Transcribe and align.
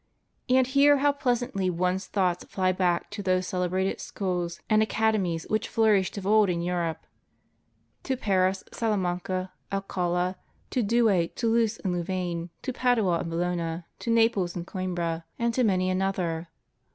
And 0.49 0.65
here 0.65 0.97
how 0.97 1.11
pleasantly 1.11 1.69
one's 1.69 2.07
thoughts 2.07 2.43
fly 2.45 2.71
back 2.71 3.11
to 3.11 3.21
those 3.21 3.45
celebrated 3.45 3.99
schools 4.01 4.59
and 4.67 4.81
academies 4.81 5.43
which 5.47 5.67
flourished 5.67 6.17
of 6.17 6.25
old 6.25 6.49
in 6.49 6.63
Europe— 6.63 7.05
to 8.05 8.17
Paris, 8.17 8.63
Salamanca, 8.71 9.51
Alcala, 9.71 10.37
to 10.71 10.81
Douay, 10.81 11.27
Toulouse, 11.35 11.77
and 11.83 11.93
Louvain, 11.93 12.49
to 12.63 12.73
Padua 12.73 13.19
and 13.19 13.29
Bologna, 13.29 13.83
to 13.99 14.09
Naples 14.09 14.55
and 14.55 14.65
Coimbra, 14.65 15.23
and 15.37 15.53
to 15.53 15.63
many 15.63 15.87
another! 15.87 16.47